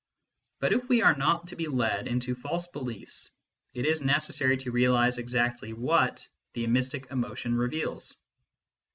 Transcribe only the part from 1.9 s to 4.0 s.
into false beliefs, it